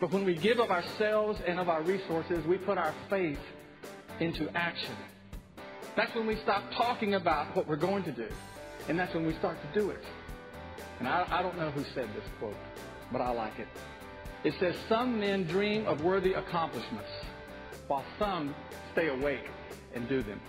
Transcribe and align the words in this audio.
But 0.00 0.12
when 0.12 0.24
we 0.24 0.34
give 0.34 0.58
of 0.58 0.70
ourselves 0.70 1.38
and 1.46 1.60
of 1.60 1.68
our 1.68 1.82
resources, 1.82 2.46
we 2.46 2.56
put 2.56 2.78
our 2.78 2.94
faith 3.10 3.38
into 4.18 4.48
action. 4.56 4.96
That's 5.94 6.14
when 6.14 6.26
we 6.26 6.36
stop 6.36 6.64
talking 6.74 7.14
about 7.14 7.54
what 7.54 7.68
we're 7.68 7.76
going 7.76 8.04
to 8.04 8.12
do. 8.12 8.28
And 8.88 8.98
that's 8.98 9.12
when 9.12 9.26
we 9.26 9.34
start 9.34 9.58
to 9.60 9.78
do 9.78 9.90
it. 9.90 10.02
And 11.00 11.06
I, 11.06 11.26
I 11.30 11.42
don't 11.42 11.58
know 11.58 11.70
who 11.70 11.84
said 11.94 12.08
this 12.14 12.24
quote, 12.38 12.56
but 13.12 13.20
I 13.20 13.30
like 13.30 13.58
it. 13.58 13.68
It 14.42 14.54
says, 14.58 14.74
Some 14.88 15.20
men 15.20 15.44
dream 15.44 15.86
of 15.86 16.02
worthy 16.02 16.32
accomplishments, 16.32 17.10
while 17.86 18.04
some 18.18 18.54
stay 18.92 19.08
awake 19.08 19.46
and 19.94 20.08
do 20.08 20.22
them. 20.22 20.40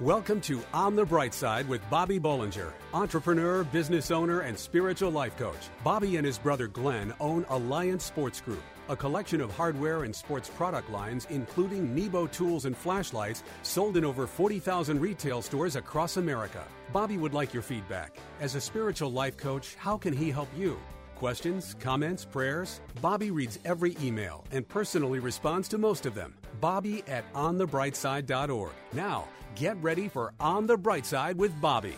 Welcome 0.00 0.40
to 0.42 0.62
On 0.72 0.94
the 0.94 1.04
Bright 1.04 1.34
Side 1.34 1.68
with 1.68 1.82
Bobby 1.90 2.20
Bollinger, 2.20 2.72
entrepreneur, 2.94 3.64
business 3.64 4.12
owner, 4.12 4.40
and 4.40 4.56
spiritual 4.56 5.10
life 5.10 5.36
coach. 5.36 5.58
Bobby 5.82 6.16
and 6.16 6.24
his 6.24 6.38
brother 6.38 6.68
Glenn 6.68 7.12
own 7.18 7.44
Alliance 7.48 8.04
Sports 8.04 8.40
Group, 8.40 8.62
a 8.88 8.96
collection 8.96 9.40
of 9.40 9.50
hardware 9.50 10.04
and 10.04 10.14
sports 10.14 10.48
product 10.48 10.90
lines, 10.90 11.26
including 11.30 11.94
Nebo 11.94 12.26
tools 12.26 12.64
and 12.64 12.76
flashlights, 12.76 13.42
sold 13.62 13.96
in 13.96 14.04
over 14.04 14.26
40,000 14.26 15.00
retail 15.00 15.42
stores 15.42 15.76
across 15.76 16.16
America. 16.16 16.64
Bobby 16.92 17.18
would 17.18 17.34
like 17.34 17.52
your 17.52 17.62
feedback. 17.62 18.16
As 18.40 18.54
a 18.54 18.60
spiritual 18.60 19.12
life 19.12 19.36
coach, 19.36 19.74
how 19.76 19.96
can 19.96 20.12
he 20.12 20.30
help 20.30 20.48
you? 20.56 20.78
Questions, 21.14 21.74
comments, 21.80 22.24
prayers? 22.24 22.80
Bobby 23.02 23.30
reads 23.30 23.58
every 23.64 23.96
email 24.00 24.44
and 24.52 24.66
personally 24.66 25.18
responds 25.18 25.68
to 25.68 25.78
most 25.78 26.06
of 26.06 26.14
them. 26.14 26.34
Bobby 26.60 27.02
at 27.08 27.30
onthebrightside.org. 27.34 28.72
Now, 28.92 29.28
get 29.54 29.76
ready 29.82 30.08
for 30.08 30.32
On 30.38 30.66
the 30.66 30.76
Bright 30.76 31.04
Side 31.04 31.36
with 31.36 31.60
Bobby. 31.60 31.96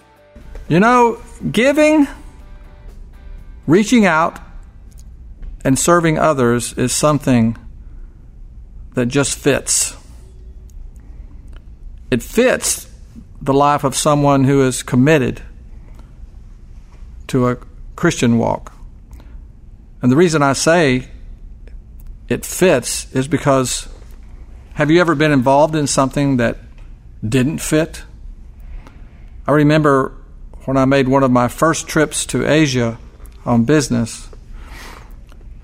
You 0.68 0.80
know, 0.80 1.20
giving, 1.52 2.08
reaching 3.66 4.06
out, 4.06 4.38
and 5.64 5.78
serving 5.78 6.18
others 6.18 6.72
is 6.74 6.92
something 6.92 7.56
that 8.94 9.06
just 9.06 9.38
fits. 9.38 9.96
It 12.10 12.22
fits 12.22 12.88
the 13.40 13.54
life 13.54 13.84
of 13.84 13.94
someone 13.94 14.44
who 14.44 14.62
is 14.62 14.82
committed 14.82 15.42
to 17.28 17.48
a 17.48 17.58
Christian 17.96 18.38
walk. 18.38 18.72
And 20.02 20.10
the 20.10 20.16
reason 20.16 20.42
I 20.42 20.54
say 20.54 21.08
it 22.28 22.44
fits 22.44 23.12
is 23.14 23.28
because 23.28 23.88
have 24.74 24.90
you 24.90 25.00
ever 25.00 25.14
been 25.14 25.32
involved 25.32 25.74
in 25.74 25.86
something 25.86 26.38
that 26.38 26.56
didn't 27.26 27.58
fit? 27.58 28.04
I 29.46 29.52
remember 29.52 30.14
when 30.64 30.76
I 30.76 30.86
made 30.86 31.08
one 31.08 31.22
of 31.22 31.30
my 31.30 31.48
first 31.48 31.86
trips 31.86 32.24
to 32.26 32.50
Asia 32.50 32.98
on 33.44 33.64
business, 33.64 34.29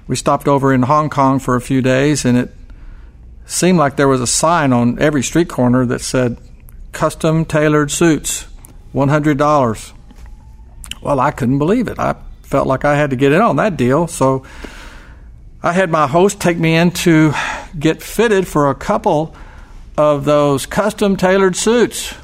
we 0.09 0.17
stopped 0.17 0.47
over 0.47 0.73
in 0.73 0.83
Hong 0.83 1.11
Kong 1.11 1.39
for 1.39 1.57
a 1.57 1.61
few 1.61 1.83
days, 1.83 2.25
and 2.25 2.39
it 2.39 2.55
seemed 3.45 3.79
like 3.79 3.97
there 3.97 4.09
was 4.09 4.21
a 4.21 4.27
sign 4.27 4.73
on 4.73 4.99
every 4.99 5.23
street 5.23 5.49
corner 5.49 5.85
that 5.87 6.01
said, 6.01 6.37
Custom 6.93 7.45
tailored 7.45 7.91
suits, 7.91 8.47
$100. 8.95 9.93
Well, 11.03 11.21
I 11.21 11.31
couldn't 11.31 11.59
believe 11.59 11.89
it. 11.89 11.99
I 11.99 12.15
felt 12.43 12.67
like 12.67 12.84
I 12.84 12.97
had 12.97 13.11
to 13.11 13.17
get 13.17 13.33
in 13.33 13.41
on 13.41 13.57
that 13.57 13.77
deal. 13.77 14.07
So 14.07 14.45
I 15.62 15.73
had 15.73 15.91
my 15.91 16.07
host 16.07 16.41
take 16.41 16.59
me 16.59 16.77
in 16.77 16.93
to 16.93 17.33
get 17.79 18.03
fitted 18.03 18.47
for 18.47 18.71
a 18.71 18.75
couple 18.75 19.34
of 19.99 20.25
those 20.25 20.67
custom 20.67 21.17
tailored 21.17 21.57
suits. 21.57 22.15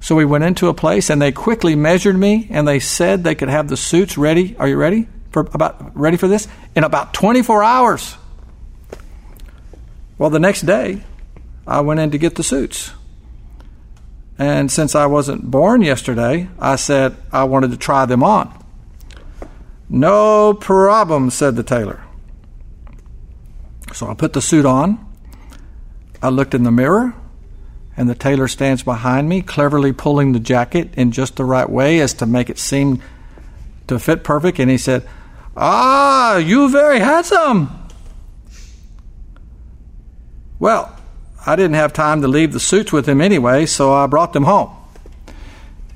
So 0.00 0.14
we 0.14 0.24
went 0.24 0.44
into 0.44 0.68
a 0.68 0.74
place 0.74 1.10
and 1.10 1.20
they 1.20 1.32
quickly 1.32 1.76
measured 1.76 2.16
me 2.16 2.46
and 2.50 2.66
they 2.66 2.80
said 2.80 3.22
they 3.22 3.34
could 3.34 3.48
have 3.48 3.68
the 3.68 3.76
suits 3.76 4.16
ready. 4.16 4.56
Are 4.58 4.68
you 4.68 4.76
ready 4.76 5.08
for 5.32 5.40
about 5.52 5.96
ready 5.98 6.16
for 6.16 6.28
this? 6.28 6.46
In 6.76 6.84
about 6.84 7.14
24 7.14 7.64
hours. 7.64 8.16
Well, 10.18 10.30
the 10.30 10.38
next 10.38 10.62
day 10.62 11.02
I 11.66 11.80
went 11.80 12.00
in 12.00 12.10
to 12.12 12.18
get 12.18 12.36
the 12.36 12.42
suits. 12.42 12.92
And 14.38 14.70
since 14.70 14.94
I 14.94 15.06
wasn't 15.06 15.50
born 15.50 15.82
yesterday, 15.82 16.48
I 16.58 16.76
said 16.76 17.16
I 17.32 17.44
wanted 17.44 17.70
to 17.72 17.76
try 17.76 18.06
them 18.06 18.22
on. 18.22 18.52
No 19.88 20.54
problem, 20.54 21.30
said 21.30 21.56
the 21.56 21.62
tailor. 21.62 22.02
So 23.92 24.08
I 24.08 24.14
put 24.14 24.32
the 24.32 24.40
suit 24.40 24.64
on. 24.64 25.06
I 26.22 26.30
looked 26.30 26.54
in 26.54 26.62
the 26.62 26.70
mirror, 26.70 27.14
and 27.96 28.08
the 28.08 28.14
tailor 28.14 28.48
stands 28.48 28.82
behind 28.82 29.28
me, 29.28 29.42
cleverly 29.42 29.92
pulling 29.92 30.32
the 30.32 30.40
jacket 30.40 30.94
in 30.96 31.12
just 31.12 31.36
the 31.36 31.44
right 31.44 31.68
way 31.68 32.00
as 32.00 32.14
to 32.14 32.26
make 32.26 32.48
it 32.48 32.58
seem 32.58 33.02
to 33.88 33.98
fit 33.98 34.24
perfect. 34.24 34.58
And 34.58 34.70
he 34.70 34.78
said, 34.78 35.06
Ah, 35.56 36.36
you 36.36 36.70
very 36.70 37.00
handsome. 37.00 37.70
Well, 40.58 40.96
I 41.44 41.56
didn't 41.56 41.74
have 41.74 41.92
time 41.92 42.22
to 42.22 42.28
leave 42.28 42.52
the 42.52 42.60
suits 42.60 42.92
with 42.92 43.08
him 43.08 43.20
anyway, 43.20 43.66
so 43.66 43.92
I 43.92 44.06
brought 44.06 44.32
them 44.32 44.44
home. 44.44 44.70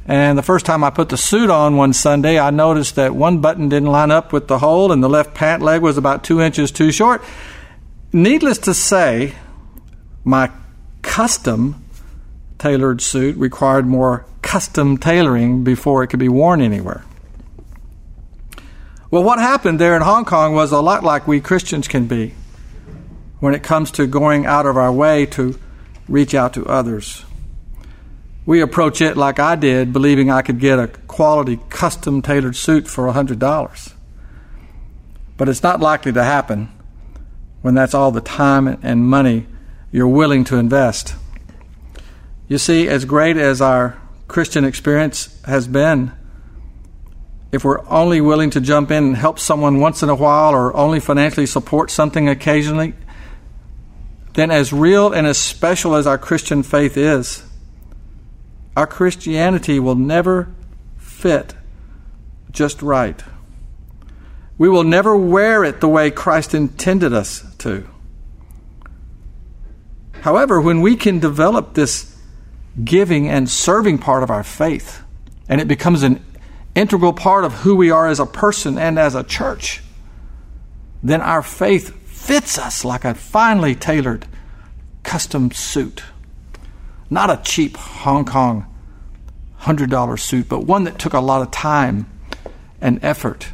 And 0.04 0.38
the 0.38 0.42
first 0.42 0.66
time 0.66 0.84
I 0.84 0.90
put 0.90 1.08
the 1.08 1.16
suit 1.16 1.50
on 1.50 1.76
one 1.76 1.92
Sunday, 1.92 2.38
I 2.38 2.50
noticed 2.50 2.94
that 2.96 3.14
one 3.14 3.40
button 3.40 3.68
didn't 3.68 3.90
line 3.90 4.10
up 4.10 4.32
with 4.32 4.46
the 4.46 4.58
hole, 4.58 4.92
and 4.92 5.02
the 5.02 5.08
left 5.08 5.34
pant 5.34 5.62
leg 5.62 5.82
was 5.82 5.96
about 5.96 6.22
two 6.22 6.40
inches 6.40 6.70
too 6.70 6.92
short. 6.92 7.24
Needless 8.12 8.58
to 8.58 8.74
say, 8.74 9.34
my 10.24 10.50
custom 11.02 11.84
tailored 12.58 13.00
suit 13.00 13.36
required 13.36 13.86
more 13.86 14.26
custom 14.42 14.96
tailoring 14.96 15.64
before 15.64 16.02
it 16.02 16.08
could 16.08 16.20
be 16.20 16.28
worn 16.28 16.60
anywhere. 16.60 17.04
Well, 19.10 19.22
what 19.22 19.38
happened 19.38 19.78
there 19.78 19.96
in 19.96 20.02
Hong 20.02 20.24
Kong 20.24 20.54
was 20.54 20.72
a 20.72 20.80
lot 20.80 21.04
like 21.04 21.28
we 21.28 21.40
Christians 21.40 21.88
can 21.88 22.06
be 22.06 22.34
when 23.40 23.54
it 23.54 23.62
comes 23.62 23.90
to 23.92 24.06
going 24.06 24.46
out 24.46 24.66
of 24.66 24.76
our 24.76 24.92
way 24.92 25.26
to 25.26 25.58
reach 26.08 26.34
out 26.34 26.54
to 26.54 26.66
others 26.66 27.24
we 28.46 28.60
approach 28.60 29.00
it 29.00 29.16
like 29.16 29.40
I 29.40 29.56
did, 29.56 29.92
believing 29.92 30.30
I 30.30 30.40
could 30.40 30.60
get 30.60 30.78
a 30.78 30.86
quality 30.86 31.58
custom 31.68 32.22
tailored 32.22 32.54
suit 32.54 32.86
for 32.86 33.12
$100. 33.12 33.92
But 35.36 35.48
it's 35.48 35.64
not 35.64 35.80
likely 35.80 36.12
to 36.12 36.22
happen 36.22 36.70
when 37.60 37.74
that's 37.74 37.92
all 37.92 38.12
the 38.12 38.20
time 38.20 38.68
and 38.82 39.04
money 39.04 39.48
you're 39.90 40.06
willing 40.06 40.44
to 40.44 40.56
invest. 40.56 41.16
You 42.46 42.58
see, 42.58 42.88
as 42.88 43.04
great 43.04 43.36
as 43.36 43.60
our 43.60 44.00
Christian 44.28 44.64
experience 44.64 45.42
has 45.44 45.66
been, 45.66 46.12
if 47.56 47.64
we're 47.64 47.84
only 47.88 48.20
willing 48.20 48.50
to 48.50 48.60
jump 48.60 48.90
in 48.90 49.04
and 49.04 49.16
help 49.16 49.38
someone 49.38 49.80
once 49.80 50.02
in 50.02 50.08
a 50.08 50.14
while 50.14 50.54
or 50.54 50.76
only 50.76 51.00
financially 51.00 51.46
support 51.46 51.90
something 51.90 52.28
occasionally, 52.28 52.94
then 54.34 54.50
as 54.50 54.72
real 54.72 55.12
and 55.12 55.26
as 55.26 55.38
special 55.38 55.96
as 55.96 56.06
our 56.06 56.18
Christian 56.18 56.62
faith 56.62 56.98
is, 56.98 57.42
our 58.76 58.86
Christianity 58.86 59.80
will 59.80 59.94
never 59.94 60.54
fit 60.98 61.54
just 62.50 62.82
right. 62.82 63.22
We 64.58 64.68
will 64.68 64.84
never 64.84 65.16
wear 65.16 65.64
it 65.64 65.80
the 65.80 65.88
way 65.88 66.10
Christ 66.10 66.54
intended 66.54 67.14
us 67.14 67.42
to. 67.58 67.88
However, 70.20 70.60
when 70.60 70.82
we 70.82 70.96
can 70.96 71.20
develop 71.20 71.72
this 71.72 72.14
giving 72.84 73.28
and 73.28 73.48
serving 73.48 73.96
part 73.98 74.22
of 74.22 74.30
our 74.30 74.44
faith, 74.44 75.02
and 75.48 75.58
it 75.58 75.68
becomes 75.68 76.02
an 76.02 76.22
integral 76.76 77.12
part 77.12 77.44
of 77.44 77.52
who 77.54 77.74
we 77.74 77.90
are 77.90 78.06
as 78.06 78.20
a 78.20 78.26
person 78.26 78.78
and 78.78 78.98
as 78.98 79.14
a 79.16 79.24
church, 79.24 79.82
then 81.02 81.20
our 81.20 81.42
faith 81.42 81.96
fits 82.06 82.58
us 82.58 82.84
like 82.84 83.04
a 83.04 83.14
finely 83.14 83.74
tailored 83.74 84.26
custom 85.02 85.50
suit. 85.50 86.04
Not 87.08 87.30
a 87.30 87.40
cheap 87.42 87.76
Hong 87.76 88.24
Kong 88.24 88.66
$100 89.62 90.20
suit, 90.20 90.48
but 90.48 90.64
one 90.64 90.84
that 90.84 90.98
took 90.98 91.12
a 91.12 91.20
lot 91.20 91.42
of 91.42 91.50
time 91.50 92.06
and 92.80 93.02
effort 93.02 93.48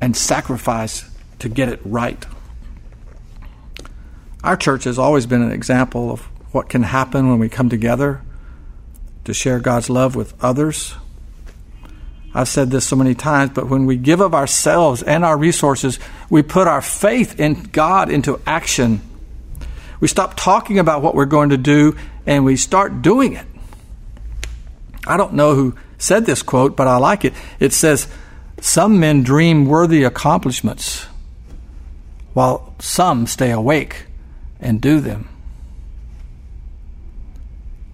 and 0.00 0.16
sacrifice 0.16 1.08
to 1.38 1.48
get 1.48 1.68
it 1.68 1.80
right. 1.84 2.24
Our 4.42 4.56
church 4.56 4.84
has 4.84 4.98
always 4.98 5.26
been 5.26 5.42
an 5.42 5.52
example 5.52 6.10
of 6.10 6.22
what 6.52 6.68
can 6.68 6.84
happen 6.84 7.28
when 7.28 7.38
we 7.38 7.48
come 7.48 7.68
together 7.68 8.22
to 9.24 9.34
share 9.34 9.58
God's 9.58 9.90
love 9.90 10.16
with 10.16 10.32
others. 10.42 10.94
I've 12.38 12.46
said 12.46 12.70
this 12.70 12.86
so 12.86 12.94
many 12.94 13.16
times, 13.16 13.50
but 13.52 13.68
when 13.68 13.84
we 13.84 13.96
give 13.96 14.20
of 14.20 14.32
ourselves 14.32 15.02
and 15.02 15.24
our 15.24 15.36
resources, 15.36 15.98
we 16.30 16.42
put 16.42 16.68
our 16.68 16.80
faith 16.80 17.40
in 17.40 17.64
God 17.64 18.10
into 18.10 18.40
action. 18.46 19.00
We 19.98 20.06
stop 20.06 20.36
talking 20.36 20.78
about 20.78 21.02
what 21.02 21.16
we're 21.16 21.24
going 21.24 21.48
to 21.48 21.56
do 21.56 21.96
and 22.26 22.44
we 22.44 22.54
start 22.56 23.02
doing 23.02 23.32
it. 23.32 23.44
I 25.04 25.16
don't 25.16 25.32
know 25.32 25.56
who 25.56 25.74
said 25.98 26.26
this 26.26 26.44
quote, 26.44 26.76
but 26.76 26.86
I 26.86 26.98
like 26.98 27.24
it. 27.24 27.34
It 27.58 27.72
says, 27.72 28.06
Some 28.60 29.00
men 29.00 29.24
dream 29.24 29.66
worthy 29.66 30.04
accomplishments, 30.04 31.06
while 32.34 32.72
some 32.78 33.26
stay 33.26 33.50
awake 33.50 34.06
and 34.60 34.80
do 34.80 35.00
them. 35.00 35.28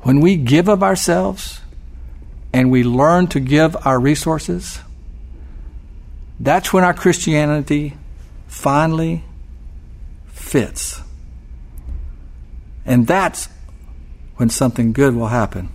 When 0.02 0.20
we 0.20 0.36
give 0.36 0.68
of 0.68 0.82
ourselves 0.82 1.62
and 2.54 2.70
we 2.70 2.84
learn 2.84 3.26
to 3.26 3.40
give 3.40 3.76
our 3.84 3.98
resources, 3.98 4.78
that's 6.38 6.72
when 6.72 6.84
our 6.84 6.94
Christianity 6.94 7.96
finally 8.46 9.24
fits. 10.26 11.00
And 12.86 13.08
that's 13.08 13.48
when 14.36 14.50
something 14.50 14.92
good 14.92 15.16
will 15.16 15.26
happen. 15.26 15.68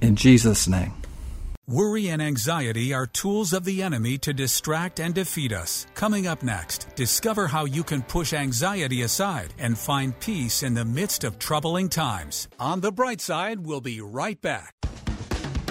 In 0.00 0.16
Jesus' 0.16 0.66
name. 0.66 0.94
Worry 1.66 2.08
and 2.08 2.22
anxiety 2.22 2.94
are 2.94 3.06
tools 3.06 3.52
of 3.52 3.64
the 3.64 3.82
enemy 3.82 4.16
to 4.18 4.32
distract 4.32 5.00
and 5.00 5.12
defeat 5.12 5.52
us. 5.52 5.86
Coming 5.94 6.26
up 6.26 6.42
next, 6.42 6.86
discover 6.96 7.46
how 7.46 7.66
you 7.66 7.84
can 7.84 8.00
push 8.00 8.32
anxiety 8.32 9.02
aside 9.02 9.52
and 9.58 9.76
find 9.76 10.18
peace 10.18 10.62
in 10.62 10.72
the 10.72 10.86
midst 10.86 11.24
of 11.24 11.38
troubling 11.38 11.90
times. 11.90 12.48
On 12.58 12.80
the 12.80 12.90
bright 12.90 13.20
side, 13.20 13.66
we'll 13.66 13.82
be 13.82 14.00
right 14.00 14.40
back. 14.40 14.77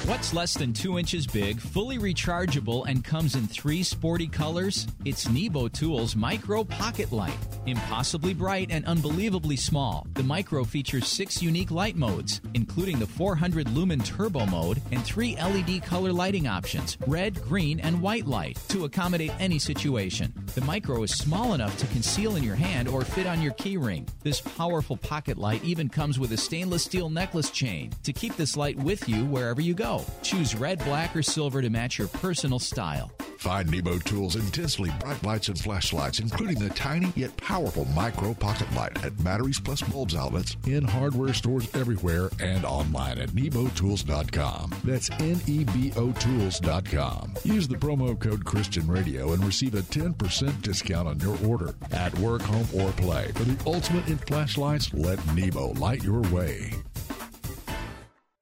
What's 0.07 0.33
less 0.33 0.53
than 0.53 0.71
two 0.71 0.97
inches 0.97 1.27
big, 1.27 1.59
fully 1.59 1.97
rechargeable, 1.97 2.85
and 2.87 3.03
comes 3.03 3.35
in 3.35 3.45
three 3.45 3.83
sporty 3.83 4.25
colors? 4.25 4.87
It's 5.03 5.27
Nebo 5.27 5.67
Tools 5.67 6.15
Micro 6.15 6.63
Pocket 6.63 7.11
Light. 7.11 7.56
Impossibly 7.67 8.33
bright 8.33 8.71
and 8.71 8.85
unbelievably 8.85 9.57
small, 9.57 10.07
the 10.13 10.23
Micro 10.23 10.63
features 10.63 11.05
six 11.05 11.41
unique 11.41 11.69
light 11.69 11.97
modes, 11.97 12.39
including 12.53 12.97
the 12.97 13.05
400 13.05 13.69
lumen 13.71 13.99
turbo 13.99 14.45
mode 14.45 14.81
and 14.91 15.03
three 15.03 15.35
LED 15.35 15.83
color 15.83 16.13
lighting 16.13 16.47
options 16.47 16.97
red, 17.07 17.41
green, 17.43 17.81
and 17.81 18.01
white 18.01 18.25
light 18.25 18.57
to 18.69 18.85
accommodate 18.85 19.33
any 19.37 19.59
situation. 19.59 20.33
The 20.55 20.61
Micro 20.61 21.03
is 21.03 21.11
small 21.11 21.55
enough 21.55 21.77
to 21.79 21.87
conceal 21.87 22.37
in 22.37 22.43
your 22.43 22.55
hand 22.55 22.87
or 22.87 23.03
fit 23.03 23.27
on 23.27 23.41
your 23.41 23.53
keyring. 23.55 24.07
This 24.23 24.39
powerful 24.39 24.95
pocket 24.95 25.37
light 25.37 25.61
even 25.65 25.89
comes 25.89 26.17
with 26.17 26.31
a 26.31 26.37
stainless 26.37 26.85
steel 26.85 27.09
necklace 27.09 27.51
chain 27.51 27.91
to 28.03 28.13
keep 28.13 28.37
this 28.37 28.55
light 28.55 28.77
with 28.77 29.09
you 29.09 29.25
wherever 29.25 29.59
you 29.59 29.73
go. 29.73 30.05
Choose 30.21 30.55
red, 30.55 30.79
black, 30.85 31.13
or 31.13 31.21
silver 31.21 31.61
to 31.61 31.69
match 31.69 31.97
your 31.97 32.07
personal 32.07 32.59
style. 32.59 33.11
Find 33.37 33.69
Nebo 33.69 33.99
Tools' 33.99 34.35
intensely 34.35 34.91
bright 34.99 35.23
lights 35.23 35.47
and 35.47 35.59
flashlights, 35.59 36.19
including 36.19 36.57
the 36.57 36.69
tiny 36.69 37.13
yet 37.15 37.37
powerful 37.37 37.56
micro 37.95 38.33
pocket 38.35 38.71
light 38.73 39.03
at 39.03 39.23
Batteries 39.23 39.59
Plus 39.59 39.81
Bulbs 39.81 40.15
outlets 40.15 40.57
in 40.67 40.83
hardware 40.83 41.33
stores 41.33 41.67
everywhere 41.73 42.29
and 42.39 42.65
online 42.65 43.17
at 43.17 43.29
nebotools.com. 43.29 44.71
That's 44.83 45.09
N-E-B-O 45.09 46.11
Tools.com. 46.11 47.33
Use 47.43 47.67
the 47.67 47.75
promo 47.75 48.19
code 48.19 48.45
Christian 48.45 48.87
Radio 48.87 49.33
and 49.33 49.43
receive 49.43 49.73
a 49.73 49.81
10% 49.81 50.61
discount 50.61 51.07
on 51.07 51.19
your 51.19 51.37
order. 51.47 51.73
At 51.91 52.17
work, 52.19 52.43
home, 52.43 52.67
or 52.73 52.91
play. 52.91 53.31
For 53.33 53.43
the 53.43 53.69
ultimate 53.69 54.07
in 54.07 54.17
flashlights, 54.19 54.93
let 54.93 55.19
Nebo 55.33 55.73
light 55.73 56.03
your 56.03 56.21
way. 56.33 56.71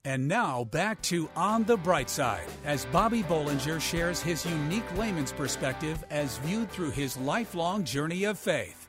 And 0.04 0.28
now 0.28 0.66
back 0.66 1.02
to 1.04 1.30
On 1.36 1.64
the 1.64 1.78
Bright 1.78 2.10
Side 2.10 2.46
as 2.64 2.86
Bobby 2.86 3.24
Bollinger 3.24 3.82
shares 3.82 4.22
his 4.22 4.46
unique 4.46 4.98
layman's 4.98 5.32
perspective 5.32 6.04
as 6.12 6.38
viewed 6.40 6.70
through 6.70 6.92
his 6.92 7.18
lifelong 7.18 7.84
journey 7.84 8.26
of 8.26 8.38
faith. 8.38 8.85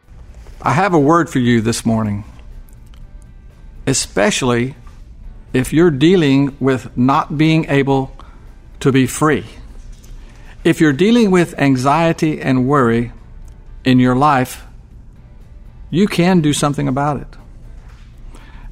I 0.62 0.72
have 0.72 0.94
a 0.94 0.98
word 0.98 1.28
for 1.30 1.38
you 1.38 1.60
this 1.60 1.84
morning, 1.84 2.24
especially 3.86 4.74
if 5.52 5.72
you're 5.72 5.90
dealing 5.90 6.56
with 6.60 6.96
not 6.96 7.38
being 7.38 7.66
able 7.68 8.16
to 8.80 8.90
be 8.90 9.06
free. 9.06 9.44
If 10.64 10.80
you're 10.80 10.92
dealing 10.92 11.30
with 11.30 11.58
anxiety 11.58 12.40
and 12.40 12.66
worry 12.66 13.12
in 13.84 14.00
your 14.00 14.16
life, 14.16 14.64
you 15.90 16.06
can 16.06 16.40
do 16.40 16.52
something 16.52 16.88
about 16.88 17.20
it. 17.20 17.28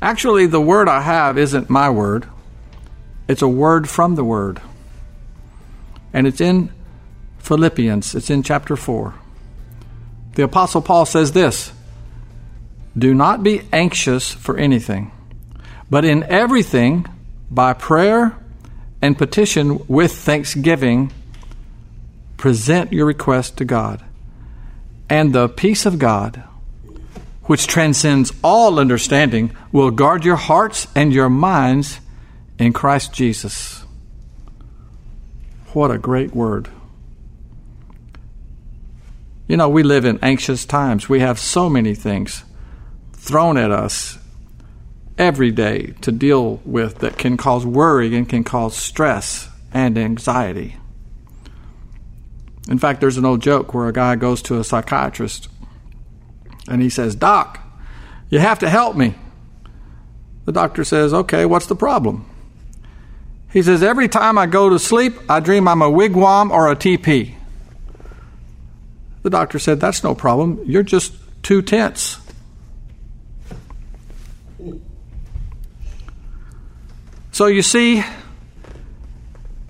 Actually, 0.02 0.46
the 0.46 0.60
word 0.60 0.88
I 0.88 1.02
have 1.02 1.38
isn't 1.38 1.70
my 1.70 1.88
word. 1.90 2.26
It's 3.26 3.42
a 3.42 3.48
word 3.48 3.88
from 3.88 4.16
the 4.16 4.24
Word. 4.24 4.60
And 6.12 6.26
it's 6.26 6.40
in 6.40 6.70
Philippians, 7.38 8.14
it's 8.14 8.30
in 8.30 8.42
chapter 8.42 8.76
4. 8.76 9.14
The 10.34 10.44
Apostle 10.44 10.82
Paul 10.82 11.06
says 11.06 11.32
this 11.32 11.72
Do 12.96 13.14
not 13.14 13.42
be 13.42 13.62
anxious 13.72 14.32
for 14.32 14.56
anything, 14.56 15.12
but 15.90 16.04
in 16.04 16.24
everything, 16.24 17.06
by 17.50 17.72
prayer 17.72 18.36
and 19.00 19.16
petition 19.16 19.86
with 19.86 20.12
thanksgiving, 20.12 21.12
present 22.36 22.92
your 22.92 23.06
request 23.06 23.58
to 23.58 23.64
God. 23.64 24.02
And 25.08 25.32
the 25.32 25.48
peace 25.48 25.86
of 25.86 25.98
God, 25.98 26.42
which 27.44 27.66
transcends 27.66 28.32
all 28.42 28.80
understanding, 28.80 29.54
will 29.70 29.90
guard 29.90 30.24
your 30.24 30.36
hearts 30.36 30.86
and 30.94 31.12
your 31.12 31.28
minds 31.28 32.00
in 32.58 32.72
Christ 32.72 33.12
Jesus. 33.12 33.84
What 35.74 35.90
a 35.90 35.98
great 35.98 36.34
word. 36.34 36.70
You 39.46 39.56
know, 39.56 39.68
we 39.68 39.82
live 39.82 40.04
in 40.04 40.18
anxious 40.22 40.64
times. 40.64 41.08
We 41.08 41.20
have 41.20 41.38
so 41.38 41.68
many 41.68 41.94
things 41.94 42.44
thrown 43.12 43.56
at 43.56 43.70
us 43.70 44.18
every 45.18 45.50
day 45.50 45.94
to 46.00 46.10
deal 46.10 46.60
with 46.64 46.98
that 46.98 47.18
can 47.18 47.36
cause 47.36 47.64
worry 47.66 48.16
and 48.16 48.28
can 48.28 48.42
cause 48.42 48.76
stress 48.76 49.48
and 49.72 49.98
anxiety. 49.98 50.76
In 52.68 52.78
fact, 52.78 53.00
there's 53.00 53.18
an 53.18 53.26
old 53.26 53.42
joke 53.42 53.74
where 53.74 53.88
a 53.88 53.92
guy 53.92 54.16
goes 54.16 54.40
to 54.42 54.58
a 54.58 54.64
psychiatrist 54.64 55.48
and 56.66 56.80
he 56.80 56.88
says, 56.88 57.14
Doc, 57.14 57.60
you 58.30 58.38
have 58.38 58.58
to 58.60 58.70
help 58.70 58.96
me. 58.96 59.14
The 60.46 60.52
doctor 60.52 60.84
says, 60.84 61.12
Okay, 61.12 61.44
what's 61.44 61.66
the 61.66 61.76
problem? 61.76 62.30
He 63.52 63.62
says, 63.62 63.82
Every 63.82 64.08
time 64.08 64.38
I 64.38 64.46
go 64.46 64.70
to 64.70 64.78
sleep, 64.78 65.14
I 65.28 65.40
dream 65.40 65.68
I'm 65.68 65.82
a 65.82 65.90
wigwam 65.90 66.50
or 66.50 66.70
a 66.70 66.76
teepee. 66.76 67.36
The 69.24 69.30
doctor 69.30 69.58
said, 69.58 69.80
That's 69.80 70.04
no 70.04 70.14
problem. 70.14 70.60
You're 70.66 70.82
just 70.82 71.14
too 71.42 71.62
tense. 71.62 72.18
So 77.32 77.46
you 77.46 77.62
see, 77.62 78.04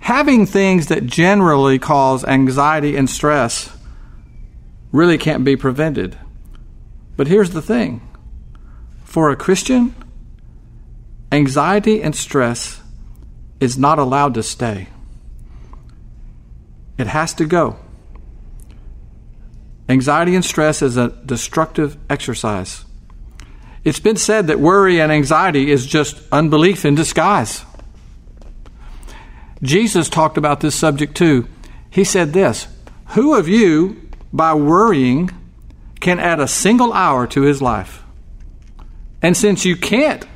having 0.01 0.45
things 0.45 0.89
that 0.89 1.07
generally 1.07 1.79
cause 1.79 2.25
anxiety 2.25 2.97
and 2.97 3.09
stress 3.09 3.71
really 4.91 5.17
can't 5.17 5.45
be 5.45 5.57
prevented. 5.57 6.19
But 7.17 7.29
here's 7.29 7.51
the 7.51 7.63
thing 7.63 8.03
for 9.05 9.31
a 9.31 9.37
Christian, 9.37 9.95
anxiety 11.31 12.03
and 12.03 12.15
stress 12.17 12.83
is 13.61 13.79
not 13.79 14.01
allowed 14.01 14.35
to 14.35 14.43
stay. 14.43 14.89
It 16.99 17.07
has 17.07 17.33
to 17.35 17.47
go. 17.47 17.79
Anxiety 19.89 20.35
and 20.35 20.45
stress 20.45 20.81
is 20.81 20.97
a 20.97 21.09
destructive 21.09 21.97
exercise. 22.09 22.85
It's 23.85 24.01
been 24.01 24.17
said 24.17 24.47
that 24.47 24.59
worry 24.59 25.01
and 25.01 25.13
anxiety 25.13 25.71
is 25.71 25.85
just 25.87 26.23
unbelief 26.33 26.87
in 26.87 26.95
disguise. 26.95 27.65
Jesus 29.63 30.09
talked 30.09 30.39
about 30.39 30.61
this 30.61 30.75
subject 30.75 31.15
too. 31.17 31.47
He 31.91 32.03
said 32.03 32.33
this 32.33 32.67
Who 33.09 33.35
of 33.35 33.47
you, 33.47 34.09
by 34.33 34.55
worrying, 34.55 35.31
can 36.01 36.19
add 36.19 36.41
a 36.41 36.49
single 36.49 36.93
hour 36.93 37.27
to 37.29 37.43
his 37.43 37.61
life? 37.61 38.03
And 39.21 39.37
since 39.37 39.65
you 39.65 39.77
can't 39.77 40.27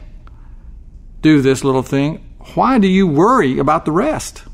do 1.20 1.40
this 1.40 1.64
little 1.64 1.82
thing, 1.82 2.24
why 2.54 2.78
do 2.78 2.86
you 2.86 3.06
worry 3.06 3.58
about 3.58 3.84
the 3.84 3.92
rest? 3.92 4.44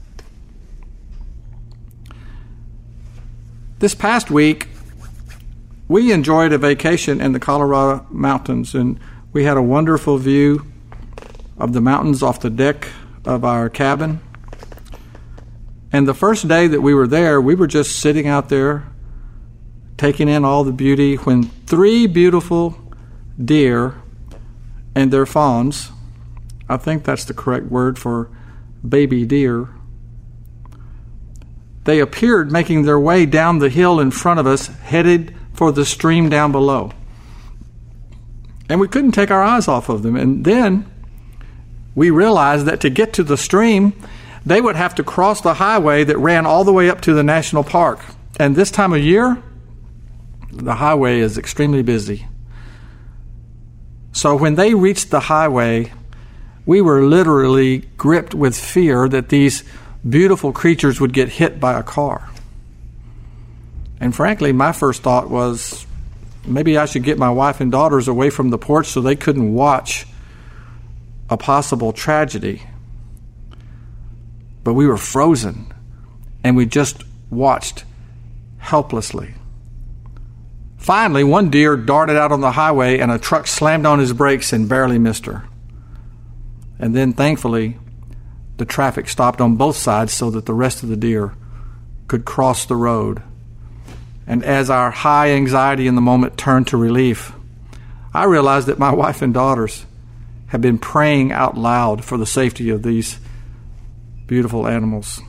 This 3.78 3.94
past 3.94 4.30
week, 4.30 4.68
we 5.88 6.12
enjoyed 6.12 6.52
a 6.52 6.58
vacation 6.58 7.20
in 7.20 7.32
the 7.32 7.40
Colorado 7.40 8.06
mountains, 8.10 8.74
and 8.74 8.98
we 9.32 9.44
had 9.44 9.56
a 9.56 9.62
wonderful 9.62 10.18
view 10.18 10.66
of 11.58 11.72
the 11.72 11.80
mountains 11.80 12.22
off 12.22 12.40
the 12.40 12.50
deck 12.50 12.88
of 13.24 13.44
our 13.44 13.68
cabin. 13.68 14.20
And 15.92 16.08
the 16.08 16.14
first 16.14 16.48
day 16.48 16.66
that 16.66 16.80
we 16.80 16.94
were 16.94 17.06
there, 17.06 17.40
we 17.40 17.54
were 17.54 17.66
just 17.66 17.98
sitting 17.98 18.26
out 18.26 18.48
there 18.48 18.86
taking 19.96 20.28
in 20.28 20.44
all 20.44 20.64
the 20.64 20.72
beauty 20.72 21.14
when 21.16 21.44
three 21.44 22.06
beautiful 22.06 22.76
deer 23.42 23.94
and 24.94 25.12
their 25.12 25.24
fawns 25.24 25.92
I 26.68 26.76
think 26.76 27.04
that's 27.04 27.24
the 27.24 27.34
correct 27.34 27.66
word 27.66 27.98
for 27.98 28.30
baby 28.86 29.26
deer. 29.26 29.68
They 31.84 32.00
appeared 32.00 32.50
making 32.50 32.82
their 32.82 32.98
way 32.98 33.26
down 33.26 33.58
the 33.58 33.68
hill 33.68 34.00
in 34.00 34.10
front 34.10 34.40
of 34.40 34.46
us, 34.46 34.68
headed 34.68 35.36
for 35.54 35.72
the 35.72 35.84
stream 35.84 36.28
down 36.28 36.52
below. 36.52 36.92
And 38.68 38.80
we 38.80 38.88
couldn't 38.88 39.12
take 39.12 39.30
our 39.30 39.42
eyes 39.42 39.68
off 39.68 39.88
of 39.88 40.02
them. 40.02 40.16
And 40.16 40.44
then 40.44 40.90
we 41.94 42.10
realized 42.10 42.66
that 42.66 42.80
to 42.80 42.90
get 42.90 43.12
to 43.14 43.22
the 43.22 43.36
stream, 43.36 43.92
they 44.44 44.60
would 44.60 44.76
have 44.76 44.94
to 44.96 45.04
cross 45.04 45.40
the 45.40 45.54
highway 45.54 46.04
that 46.04 46.18
ran 46.18 46.44
all 46.44 46.64
the 46.64 46.72
way 46.72 46.90
up 46.90 47.00
to 47.02 47.14
the 47.14 47.22
national 47.22 47.64
park. 47.64 48.00
And 48.38 48.56
this 48.56 48.70
time 48.70 48.92
of 48.92 49.00
year, 49.00 49.42
the 50.50 50.74
highway 50.74 51.20
is 51.20 51.38
extremely 51.38 51.82
busy. 51.82 52.26
So 54.12 54.36
when 54.36 54.54
they 54.54 54.74
reached 54.74 55.10
the 55.10 55.20
highway, 55.20 55.92
we 56.66 56.80
were 56.80 57.02
literally 57.02 57.78
gripped 57.96 58.34
with 58.34 58.58
fear 58.58 59.08
that 59.08 59.28
these 59.28 59.64
beautiful 60.08 60.52
creatures 60.52 61.00
would 61.00 61.12
get 61.12 61.28
hit 61.30 61.60
by 61.60 61.78
a 61.78 61.82
car. 61.82 62.30
And 64.04 64.14
frankly, 64.14 64.52
my 64.52 64.72
first 64.72 65.02
thought 65.02 65.30
was, 65.30 65.86
maybe 66.46 66.76
I 66.76 66.84
should 66.84 67.04
get 67.04 67.16
my 67.16 67.30
wife 67.30 67.62
and 67.62 67.72
daughters 67.72 68.06
away 68.06 68.28
from 68.28 68.50
the 68.50 68.58
porch 68.58 68.88
so 68.88 69.00
they 69.00 69.16
couldn't 69.16 69.54
watch 69.54 70.06
a 71.30 71.38
possible 71.38 71.90
tragedy. 71.90 72.64
But 74.62 74.74
we 74.74 74.86
were 74.86 74.98
frozen 74.98 75.72
and 76.44 76.54
we 76.54 76.66
just 76.66 77.02
watched 77.30 77.86
helplessly. 78.58 79.36
Finally, 80.76 81.24
one 81.24 81.48
deer 81.48 81.74
darted 81.74 82.18
out 82.18 82.30
on 82.30 82.42
the 82.42 82.52
highway 82.52 82.98
and 82.98 83.10
a 83.10 83.18
truck 83.18 83.46
slammed 83.46 83.86
on 83.86 84.00
his 84.00 84.12
brakes 84.12 84.52
and 84.52 84.68
barely 84.68 84.98
missed 84.98 85.24
her. 85.24 85.44
And 86.78 86.94
then, 86.94 87.14
thankfully, 87.14 87.78
the 88.58 88.66
traffic 88.66 89.08
stopped 89.08 89.40
on 89.40 89.56
both 89.56 89.76
sides 89.76 90.12
so 90.12 90.28
that 90.32 90.44
the 90.44 90.52
rest 90.52 90.82
of 90.82 90.90
the 90.90 90.96
deer 90.98 91.34
could 92.06 92.26
cross 92.26 92.66
the 92.66 92.76
road. 92.76 93.22
And 94.26 94.42
as 94.42 94.70
our 94.70 94.90
high 94.90 95.30
anxiety 95.32 95.86
in 95.86 95.94
the 95.94 96.00
moment 96.00 96.38
turned 96.38 96.68
to 96.68 96.76
relief, 96.76 97.32
I 98.12 98.24
realized 98.24 98.68
that 98.68 98.78
my 98.78 98.92
wife 98.94 99.22
and 99.22 99.34
daughters 99.34 99.86
had 100.46 100.60
been 100.60 100.78
praying 100.78 101.32
out 101.32 101.56
loud 101.56 102.04
for 102.04 102.16
the 102.16 102.26
safety 102.26 102.70
of 102.70 102.82
these 102.82 103.18
beautiful 104.26 104.66
animals. 104.66 105.20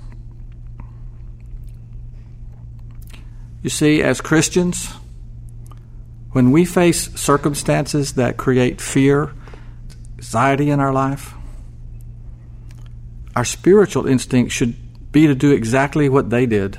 You 3.63 3.69
see, 3.69 4.03
as 4.03 4.21
Christians, 4.21 4.93
when 6.31 6.51
we 6.51 6.65
face 6.65 7.11
circumstances 7.19 8.13
that 8.13 8.37
create 8.37 8.79
fear, 8.79 9.33
anxiety 10.17 10.69
in 10.69 10.79
our 10.79 10.93
life, 10.93 11.33
our 13.35 13.45
spiritual 13.45 14.05
instinct 14.05 14.51
should 14.51 14.75
be 15.11 15.27
to 15.27 15.33
do 15.33 15.51
exactly 15.51 16.09
what 16.09 16.29
they 16.29 16.45
did. 16.45 16.77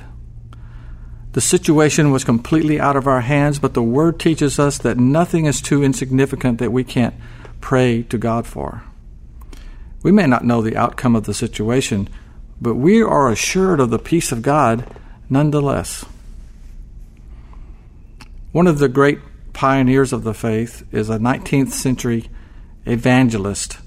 The 1.37 1.41
situation 1.41 2.09
was 2.09 2.23
completely 2.23 2.79
out 2.79 2.95
of 2.95 3.05
our 3.05 3.21
hands, 3.21 3.59
but 3.59 3.75
the 3.75 3.83
Word 3.83 4.19
teaches 4.19 4.57
us 4.57 4.79
that 4.79 4.97
nothing 4.97 5.45
is 5.45 5.61
too 5.61 5.83
insignificant 5.83 6.57
that 6.57 6.71
we 6.71 6.83
can't 6.83 7.13
pray 7.61 8.01
to 8.09 8.17
God 8.17 8.47
for. 8.47 8.81
We 10.01 10.11
may 10.11 10.25
not 10.25 10.45
know 10.45 10.63
the 10.63 10.75
outcome 10.75 11.15
of 11.15 11.25
the 11.25 11.35
situation, 11.35 12.09
but 12.59 12.73
we 12.73 13.03
are 13.03 13.29
assured 13.29 13.79
of 13.79 13.91
the 13.91 13.99
peace 13.99 14.31
of 14.31 14.41
God 14.41 14.87
nonetheless. 15.29 16.05
One 18.51 18.65
of 18.65 18.79
the 18.79 18.89
great 18.89 19.19
pioneers 19.53 20.11
of 20.11 20.23
the 20.23 20.33
faith 20.33 20.91
is 20.91 21.07
a 21.07 21.19
19th 21.19 21.69
century 21.69 22.31
evangelist 22.87 23.77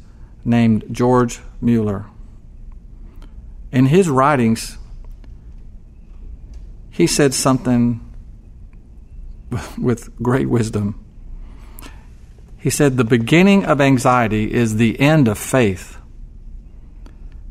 named 0.44 0.84
George 0.92 1.40
Mueller. 1.60 2.06
In 3.72 3.86
his 3.86 4.08
writings, 4.08 4.78
he 7.00 7.06
said 7.06 7.32
something 7.32 7.98
with 9.78 10.14
great 10.22 10.50
wisdom. 10.50 11.02
He 12.58 12.68
said, 12.68 12.98
The 12.98 13.04
beginning 13.04 13.64
of 13.64 13.80
anxiety 13.80 14.52
is 14.52 14.76
the 14.76 15.00
end 15.00 15.26
of 15.26 15.38
faith, 15.38 15.96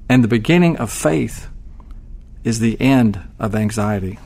and 0.08 0.24
the 0.24 0.28
beginning 0.28 0.78
of 0.78 0.92
faith 0.92 1.48
is 2.44 2.60
the 2.60 2.80
end 2.80 3.20
of 3.40 3.56
anxiety. 3.56 4.20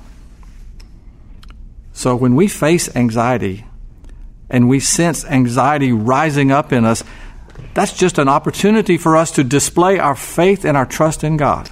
So 1.94 2.18
when 2.18 2.36
we 2.36 2.50
face 2.50 2.94
anxiety 2.94 3.64
and 4.50 4.68
we 4.68 4.82
sense 4.82 5.24
anxiety 5.24 5.94
rising 5.94 6.52
up 6.52 6.74
in 6.74 6.84
us, 6.84 7.02
that's 7.74 7.94
just 7.94 8.18
an 8.18 8.28
opportunity 8.28 8.98
for 8.98 9.16
us 9.16 9.32
to 9.32 9.46
display 9.46 10.00
our 10.00 10.16
faith 10.16 10.66
and 10.66 10.76
our 10.76 10.86
trust 10.86 11.24
in 11.24 11.38
God. 11.38 11.70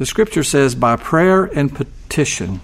The 0.00 0.06
scripture 0.06 0.42
says, 0.42 0.74
by 0.74 0.96
prayer 0.96 1.44
and 1.44 1.74
petition. 1.74 2.62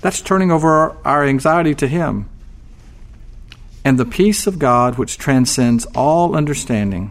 That's 0.00 0.22
turning 0.22 0.50
over 0.50 0.96
our 1.04 1.22
anxiety 1.22 1.74
to 1.74 1.86
Him. 1.86 2.30
And 3.84 3.98
the 3.98 4.06
peace 4.06 4.46
of 4.46 4.58
God, 4.58 4.96
which 4.96 5.18
transcends 5.18 5.84
all 5.94 6.34
understanding, 6.34 7.10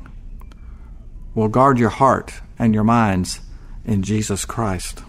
will 1.36 1.48
guard 1.48 1.78
your 1.78 1.92
heart 1.92 2.42
and 2.58 2.74
your 2.74 2.84
minds 2.84 3.40
in 3.86 4.02
Jesus 4.02 4.46
Christ. 4.46 5.04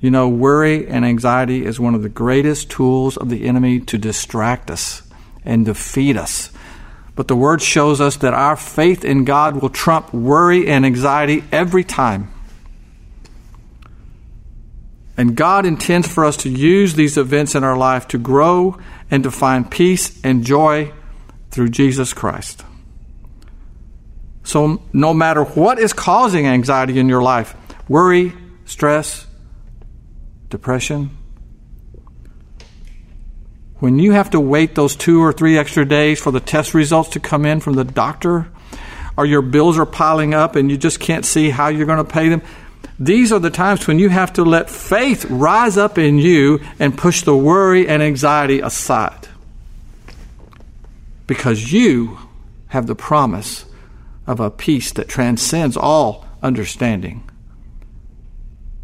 You 0.00 0.10
know, 0.10 0.26
worry 0.26 0.88
and 0.88 1.04
anxiety 1.04 1.66
is 1.66 1.78
one 1.78 1.96
of 1.96 2.02
the 2.02 2.08
greatest 2.08 2.70
tools 2.70 3.18
of 3.18 3.28
the 3.28 3.44
enemy 3.44 3.80
to 3.80 3.98
distract 3.98 4.70
us 4.70 5.02
and 5.44 5.66
defeat 5.66 6.16
us 6.16 6.50
but 7.18 7.26
the 7.26 7.34
Word 7.34 7.60
shows 7.60 8.00
us 8.00 8.16
that 8.18 8.32
our 8.32 8.54
faith 8.54 9.04
in 9.04 9.24
God 9.24 9.60
will 9.60 9.70
trump 9.70 10.14
worry 10.14 10.68
and 10.68 10.86
anxiety 10.86 11.42
every 11.50 11.82
time. 11.82 12.32
And 15.16 15.34
God 15.34 15.66
intends 15.66 16.06
for 16.06 16.24
us 16.24 16.36
to 16.36 16.48
use 16.48 16.94
these 16.94 17.18
events 17.18 17.56
in 17.56 17.64
our 17.64 17.76
life 17.76 18.06
to 18.08 18.18
grow 18.18 18.78
and 19.10 19.24
to 19.24 19.32
find 19.32 19.68
peace 19.68 20.16
and 20.22 20.46
joy 20.46 20.92
through 21.50 21.70
Jesus 21.70 22.12
Christ. 22.12 22.64
So, 24.44 24.80
no 24.92 25.12
matter 25.12 25.42
what 25.42 25.80
is 25.80 25.92
causing 25.92 26.46
anxiety 26.46 27.00
in 27.00 27.08
your 27.08 27.22
life 27.22 27.56
worry, 27.88 28.32
stress, 28.64 29.26
depression, 30.50 31.18
when 33.78 33.98
you 33.98 34.12
have 34.12 34.30
to 34.30 34.40
wait 34.40 34.74
those 34.74 34.96
two 34.96 35.22
or 35.22 35.32
three 35.32 35.56
extra 35.56 35.84
days 35.84 36.20
for 36.20 36.32
the 36.32 36.40
test 36.40 36.74
results 36.74 37.10
to 37.10 37.20
come 37.20 37.46
in 37.46 37.60
from 37.60 37.74
the 37.74 37.84
doctor, 37.84 38.48
or 39.16 39.26
your 39.26 39.42
bills 39.42 39.78
are 39.78 39.86
piling 39.86 40.34
up 40.34 40.56
and 40.56 40.70
you 40.70 40.76
just 40.76 41.00
can't 41.00 41.24
see 41.24 41.50
how 41.50 41.68
you're 41.68 41.86
going 41.86 42.04
to 42.04 42.12
pay 42.12 42.28
them, 42.28 42.42
these 42.98 43.32
are 43.32 43.38
the 43.38 43.50
times 43.50 43.86
when 43.86 43.98
you 43.98 44.08
have 44.08 44.32
to 44.32 44.42
let 44.42 44.70
faith 44.70 45.24
rise 45.26 45.76
up 45.76 45.98
in 45.98 46.18
you 46.18 46.60
and 46.78 46.98
push 46.98 47.22
the 47.22 47.36
worry 47.36 47.86
and 47.86 48.02
anxiety 48.02 48.60
aside. 48.60 49.28
Because 51.26 51.72
you 51.72 52.18
have 52.68 52.86
the 52.86 52.96
promise 52.96 53.64
of 54.26 54.40
a 54.40 54.50
peace 54.50 54.92
that 54.92 55.08
transcends 55.08 55.76
all 55.76 56.26
understanding 56.42 57.28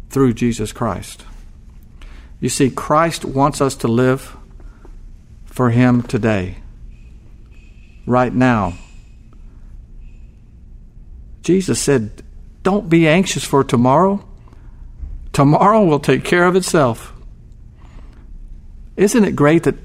through 0.09 0.33
Jesus 0.33 0.71
Christ. 0.71 1.25
You 2.39 2.49
see, 2.49 2.69
Christ 2.69 3.25
wants 3.25 3.59
us 3.59 3.75
to 3.77 3.87
live 3.87 4.37
for 5.55 5.69
him 5.69 6.01
today, 6.01 6.57
right 8.05 8.33
now. 8.33 8.73
Jesus 11.43 11.79
said, 11.79 12.23
Don't 12.61 12.89
be 12.89 13.07
anxious 13.07 13.45
for 13.45 13.63
tomorrow. 13.63 14.27
Tomorrow 15.31 15.85
will 15.85 16.01
take 16.01 16.25
care 16.25 16.43
of 16.43 16.57
itself. 16.57 17.13
Isn't 18.97 19.23
it 19.23 19.37
great 19.37 19.63
that 19.63 19.75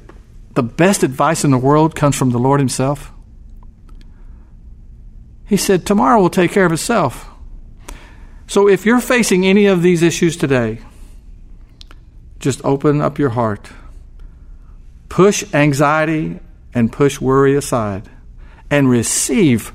the 0.55 0.65
best 0.65 1.05
advice 1.05 1.45
in 1.45 1.53
the 1.53 1.59
world 1.59 1.95
comes 1.95 2.17
from 2.17 2.31
the 2.31 2.39
Lord 2.39 2.59
Himself? 2.59 3.13
He 5.47 5.57
said, 5.57 5.87
Tomorrow 5.87 6.21
will 6.21 6.31
take 6.31 6.51
care 6.51 6.67
of 6.67 6.73
itself. 6.73 7.31
So 8.49 8.69
if 8.69 8.85
you're 8.85 9.01
facing 9.01 9.47
any 9.47 9.67
of 9.67 9.83
these 9.83 10.03
issues 10.03 10.37
today, 10.37 10.81
just 12.41 12.61
open 12.65 13.01
up 13.01 13.21
your 13.21 13.31
heart 13.31 13.71
Push 15.11 15.53
anxiety 15.53 16.41
and 16.73 16.91
push 16.91 17.21
worry 17.21 17.55
aside 17.57 18.09
and 18.71 18.89
receive 18.89 19.73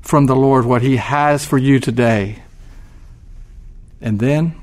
from 0.00 0.26
the 0.26 0.34
Lord 0.34 0.64
what 0.64 0.82
He 0.82 0.96
has 0.96 1.44
for 1.44 1.58
you 1.58 1.78
today. 1.78 2.42
And 4.00 4.18
then, 4.18 4.54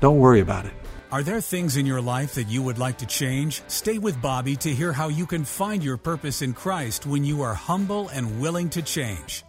don't 0.00 0.18
worry 0.18 0.40
about 0.40 0.66
it. 0.66 0.72
Are 1.12 1.22
there 1.22 1.40
things 1.40 1.76
in 1.76 1.86
your 1.86 2.00
life 2.00 2.34
that 2.34 2.48
you 2.48 2.62
would 2.62 2.78
like 2.78 2.98
to 2.98 3.06
change? 3.06 3.62
Stay 3.68 3.98
with 3.98 4.20
Bobby 4.20 4.56
to 4.56 4.74
hear 4.74 4.92
how 4.92 5.08
you 5.08 5.26
can 5.26 5.44
find 5.44 5.84
your 5.84 5.96
purpose 5.96 6.42
in 6.42 6.54
Christ 6.54 7.06
when 7.06 7.22
you 7.22 7.42
are 7.42 7.54
humble 7.54 8.08
and 8.08 8.40
willing 8.40 8.70
to 8.70 8.82
change. 8.82 9.44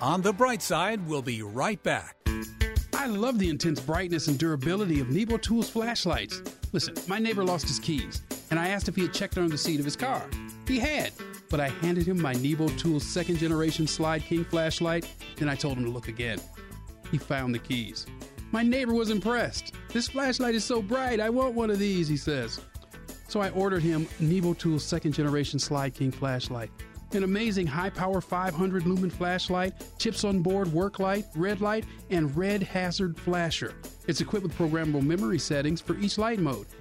On 0.00 0.22
the 0.22 0.32
bright 0.32 0.62
side, 0.62 1.08
we'll 1.08 1.22
be 1.22 1.42
right 1.42 1.82
back. 1.82 2.16
I 3.00 3.06
love 3.06 3.38
the 3.38 3.48
intense 3.48 3.80
brightness 3.80 4.28
and 4.28 4.38
durability 4.38 5.00
of 5.00 5.08
Nebo 5.08 5.38
Tools 5.38 5.70
flashlights. 5.70 6.42
Listen, 6.74 6.94
my 7.08 7.18
neighbor 7.18 7.42
lost 7.42 7.66
his 7.66 7.78
keys, 7.78 8.20
and 8.50 8.60
I 8.60 8.68
asked 8.68 8.90
if 8.90 8.94
he 8.94 9.00
had 9.00 9.14
checked 9.14 9.38
under 9.38 9.48
the 9.48 9.56
seat 9.56 9.78
of 9.78 9.86
his 9.86 9.96
car. 9.96 10.28
He 10.68 10.78
had, 10.78 11.10
but 11.48 11.60
I 11.60 11.68
handed 11.68 12.06
him 12.06 12.20
my 12.20 12.34
Nebo 12.34 12.68
Tools 12.68 13.02
second 13.02 13.38
generation 13.38 13.86
Slyde 13.86 14.20
King 14.24 14.44
flashlight, 14.44 15.10
then 15.38 15.48
I 15.48 15.54
told 15.54 15.78
him 15.78 15.84
to 15.84 15.90
look 15.90 16.08
again. 16.08 16.42
He 17.10 17.16
found 17.16 17.54
the 17.54 17.58
keys. 17.58 18.04
My 18.52 18.62
neighbor 18.62 18.92
was 18.92 19.08
impressed. 19.08 19.72
This 19.88 20.08
flashlight 20.08 20.54
is 20.54 20.62
so 20.62 20.82
bright, 20.82 21.20
I 21.20 21.30
want 21.30 21.54
one 21.54 21.70
of 21.70 21.78
these, 21.78 22.06
he 22.06 22.18
says. 22.18 22.60
So 23.28 23.40
I 23.40 23.48
ordered 23.48 23.82
him 23.82 24.08
Nebo 24.18 24.52
Tools 24.52 24.84
second 24.84 25.12
generation 25.12 25.58
Slyde 25.58 25.94
King 25.94 26.10
flashlight 26.10 26.70
an 27.14 27.24
amazing 27.24 27.66
high 27.66 27.90
power 27.90 28.20
500 28.20 28.86
lumen 28.86 29.10
flashlight, 29.10 29.74
chips 29.98 30.24
on 30.24 30.40
board 30.40 30.72
work 30.72 30.98
light, 30.98 31.26
red 31.34 31.60
light, 31.60 31.84
and 32.10 32.36
red 32.36 32.62
hazard 32.62 33.16
flasher. 33.16 33.74
It's 34.06 34.20
equipped 34.20 34.44
with 34.44 34.56
programmable 34.56 35.02
memory 35.02 35.38
settings 35.38 35.80
for 35.80 35.96
each 35.98 36.18
light 36.18 36.38
mode, 36.38 36.66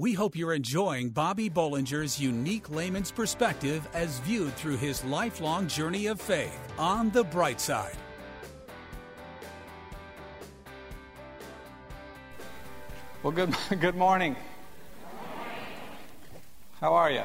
We 0.00 0.14
hope 0.14 0.34
you're 0.34 0.54
enjoying 0.54 1.10
Bobby 1.10 1.50
Bollinger's 1.50 2.18
unique 2.18 2.70
layman's 2.70 3.10
perspective 3.10 3.86
as 3.92 4.18
viewed 4.20 4.54
through 4.54 4.78
his 4.78 5.04
lifelong 5.04 5.68
journey 5.68 6.06
of 6.06 6.18
faith 6.18 6.58
on 6.78 7.10
the 7.10 7.22
bright 7.22 7.60
side. 7.60 7.98
Well, 13.22 13.32
good, 13.32 13.54
good 13.78 13.94
morning. 13.94 14.36
How 16.80 16.94
are 16.94 17.10
you? 17.10 17.24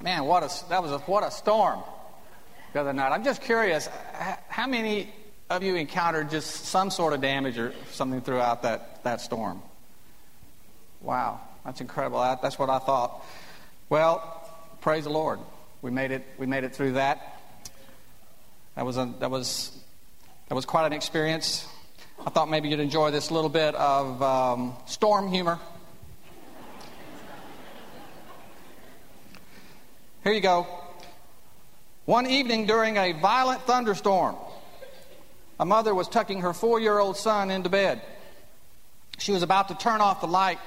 Man, 0.00 0.24
what 0.24 0.44
a, 0.44 0.68
that 0.70 0.82
was 0.82 0.92
a, 0.92 0.98
what 1.00 1.24
a 1.24 1.30
storm 1.30 1.80
the 2.72 2.80
other 2.80 2.94
night. 2.94 3.12
I'm 3.12 3.22
just 3.22 3.42
curious, 3.42 3.90
how 4.48 4.66
many 4.66 5.12
of 5.50 5.62
you 5.62 5.74
encountered 5.74 6.30
just 6.30 6.64
some 6.64 6.90
sort 6.90 7.12
of 7.12 7.20
damage 7.20 7.58
or 7.58 7.74
something 7.90 8.22
throughout 8.22 8.62
that, 8.62 9.04
that 9.04 9.20
storm? 9.20 9.60
Wow, 11.04 11.42
that's 11.66 11.82
incredible. 11.82 12.20
That, 12.22 12.40
that's 12.40 12.58
what 12.58 12.70
I 12.70 12.78
thought. 12.78 13.22
Well, 13.90 14.48
praise 14.80 15.04
the 15.04 15.10
Lord. 15.10 15.38
We 15.82 15.90
made 15.90 16.12
it. 16.12 16.24
We 16.38 16.46
made 16.46 16.64
it 16.64 16.74
through 16.74 16.92
that. 16.92 17.42
That 18.74 18.86
was 18.86 18.96
a, 18.96 19.12
that 19.20 19.30
was 19.30 19.70
that 20.48 20.54
was 20.54 20.64
quite 20.64 20.86
an 20.86 20.94
experience. 20.94 21.68
I 22.26 22.30
thought 22.30 22.48
maybe 22.48 22.70
you'd 22.70 22.80
enjoy 22.80 23.10
this 23.10 23.30
little 23.30 23.50
bit 23.50 23.74
of 23.74 24.22
um, 24.22 24.76
storm 24.86 25.28
humor. 25.28 25.60
Here 30.22 30.32
you 30.32 30.40
go. 30.40 30.66
One 32.06 32.26
evening 32.26 32.64
during 32.64 32.96
a 32.96 33.12
violent 33.12 33.60
thunderstorm, 33.66 34.36
a 35.60 35.66
mother 35.66 35.94
was 35.94 36.08
tucking 36.08 36.40
her 36.40 36.54
four 36.54 36.80
year 36.80 36.98
old 36.98 37.18
son 37.18 37.50
into 37.50 37.68
bed. 37.68 38.00
She 39.18 39.32
was 39.32 39.42
about 39.42 39.68
to 39.68 39.74
turn 39.74 40.00
off 40.00 40.22
the 40.22 40.26
light 40.26 40.58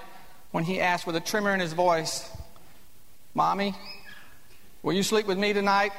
when 0.52 0.64
he 0.64 0.80
asked 0.80 1.06
with 1.06 1.16
a 1.16 1.20
tremor 1.20 1.54
in 1.54 1.60
his 1.60 1.74
voice, 1.74 2.30
Mommy, 3.34 3.76
will 4.82 4.94
you 4.94 5.04
sleep 5.04 5.28
with 5.28 5.38
me 5.38 5.54
tonight? 5.54 5.92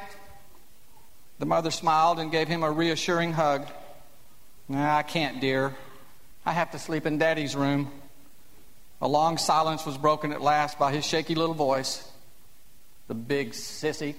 The 1.38 1.46
mother 1.46 1.70
smiled 1.70 2.18
and 2.18 2.32
gave 2.32 2.48
him 2.48 2.62
a 2.62 2.70
reassuring 2.70 3.32
hug. 3.32 3.68
Nah, 4.68 4.96
I 4.96 5.02
can't, 5.02 5.40
dear. 5.40 5.74
I 6.44 6.52
have 6.52 6.72
to 6.72 6.78
sleep 6.78 7.06
in 7.06 7.18
Daddy's 7.18 7.54
room. 7.54 7.90
A 9.00 9.06
long 9.06 9.38
silence 9.38 9.86
was 9.86 9.96
broken 9.96 10.32
at 10.32 10.40
last 10.40 10.78
by 10.78 10.92
his 10.92 11.04
shaky 11.04 11.34
little 11.34 11.54
voice. 11.54 12.10
The 13.06 13.14
big 13.14 13.52
sissy. 13.52 14.16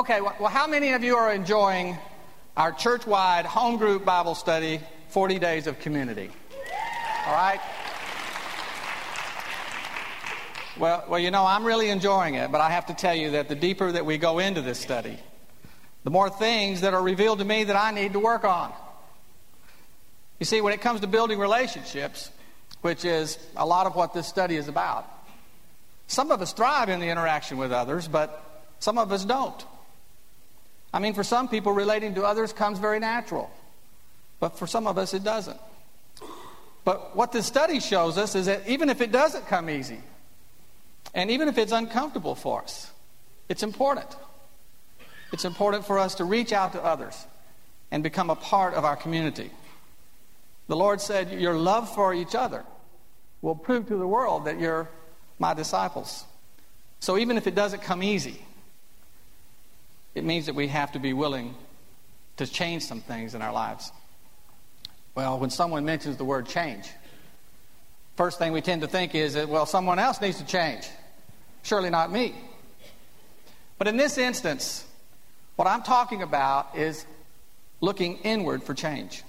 Okay, 0.00 0.22
well, 0.22 0.46
how 0.46 0.66
many 0.66 0.92
of 0.92 1.04
you 1.04 1.14
are 1.16 1.30
enjoying 1.30 1.98
our 2.56 2.72
church 2.72 3.06
wide 3.06 3.44
home 3.44 3.76
group 3.76 4.02
Bible 4.02 4.34
study, 4.34 4.80
40 5.10 5.38
Days 5.38 5.66
of 5.66 5.78
Community? 5.78 6.30
All 7.26 7.34
right? 7.34 7.60
Well, 10.78 11.04
well, 11.06 11.20
you 11.20 11.30
know, 11.30 11.44
I'm 11.44 11.64
really 11.64 11.90
enjoying 11.90 12.36
it, 12.36 12.50
but 12.50 12.62
I 12.62 12.70
have 12.70 12.86
to 12.86 12.94
tell 12.94 13.14
you 13.14 13.32
that 13.32 13.50
the 13.50 13.54
deeper 13.54 13.92
that 13.92 14.06
we 14.06 14.16
go 14.16 14.38
into 14.38 14.62
this 14.62 14.78
study, 14.78 15.18
the 16.04 16.10
more 16.10 16.30
things 16.30 16.80
that 16.80 16.94
are 16.94 17.02
revealed 17.02 17.40
to 17.40 17.44
me 17.44 17.64
that 17.64 17.76
I 17.76 17.90
need 17.90 18.14
to 18.14 18.20
work 18.20 18.44
on. 18.44 18.72
You 20.38 20.46
see, 20.46 20.62
when 20.62 20.72
it 20.72 20.80
comes 20.80 21.02
to 21.02 21.08
building 21.08 21.38
relationships, 21.38 22.30
which 22.80 23.04
is 23.04 23.38
a 23.54 23.66
lot 23.66 23.86
of 23.86 23.96
what 23.96 24.14
this 24.14 24.26
study 24.26 24.56
is 24.56 24.66
about, 24.66 25.06
some 26.06 26.30
of 26.30 26.40
us 26.40 26.54
thrive 26.54 26.88
in 26.88 27.00
the 27.00 27.08
interaction 27.08 27.58
with 27.58 27.70
others, 27.70 28.08
but 28.08 28.64
some 28.78 28.96
of 28.96 29.12
us 29.12 29.26
don't. 29.26 29.62
I 30.92 30.98
mean, 30.98 31.14
for 31.14 31.24
some 31.24 31.48
people, 31.48 31.72
relating 31.72 32.14
to 32.14 32.24
others 32.24 32.52
comes 32.52 32.78
very 32.78 32.98
natural, 32.98 33.50
but 34.40 34.58
for 34.58 34.66
some 34.66 34.86
of 34.86 34.98
us, 34.98 35.14
it 35.14 35.22
doesn't. 35.22 35.60
But 36.84 37.14
what 37.14 37.32
this 37.32 37.46
study 37.46 37.78
shows 37.80 38.18
us 38.18 38.34
is 38.34 38.46
that 38.46 38.66
even 38.66 38.88
if 38.88 39.00
it 39.00 39.12
doesn't 39.12 39.46
come 39.46 39.70
easy, 39.70 40.00
and 41.14 41.30
even 41.30 41.48
if 41.48 41.58
it's 41.58 41.72
uncomfortable 41.72 42.34
for 42.34 42.62
us, 42.62 42.90
it's 43.48 43.62
important. 43.62 44.16
It's 45.32 45.44
important 45.44 45.84
for 45.86 45.98
us 45.98 46.16
to 46.16 46.24
reach 46.24 46.52
out 46.52 46.72
to 46.72 46.82
others 46.82 47.26
and 47.90 48.02
become 48.02 48.30
a 48.30 48.36
part 48.36 48.74
of 48.74 48.84
our 48.84 48.96
community. 48.96 49.50
The 50.68 50.76
Lord 50.76 51.00
said, 51.00 51.32
Your 51.32 51.54
love 51.54 51.92
for 51.94 52.14
each 52.14 52.34
other 52.34 52.64
will 53.42 53.54
prove 53.54 53.88
to 53.88 53.96
the 53.96 54.06
world 54.06 54.44
that 54.46 54.58
you're 54.58 54.88
my 55.38 55.54
disciples. 55.54 56.24
So 57.00 57.18
even 57.18 57.36
if 57.36 57.46
it 57.46 57.54
doesn't 57.54 57.82
come 57.82 58.02
easy, 58.02 58.40
it 60.14 60.24
means 60.24 60.46
that 60.46 60.54
we 60.54 60.68
have 60.68 60.92
to 60.92 60.98
be 60.98 61.12
willing 61.12 61.54
to 62.36 62.46
change 62.46 62.84
some 62.84 63.00
things 63.00 63.34
in 63.34 63.42
our 63.42 63.52
lives. 63.52 63.92
Well, 65.14 65.38
when 65.38 65.50
someone 65.50 65.84
mentions 65.84 66.16
the 66.16 66.24
word 66.24 66.46
change, 66.46 66.88
first 68.16 68.38
thing 68.38 68.52
we 68.52 68.60
tend 68.60 68.82
to 68.82 68.88
think 68.88 69.14
is 69.14 69.34
that, 69.34 69.48
well, 69.48 69.66
someone 69.66 69.98
else 69.98 70.20
needs 70.20 70.38
to 70.38 70.46
change. 70.46 70.88
Surely 71.62 71.90
not 71.90 72.10
me. 72.10 72.34
But 73.78 73.88
in 73.88 73.96
this 73.96 74.18
instance, 74.18 74.86
what 75.56 75.66
I'm 75.66 75.82
talking 75.82 76.22
about 76.22 76.76
is 76.76 77.04
looking 77.80 78.16
inward 78.18 78.62
for 78.62 78.74
change 78.74 79.22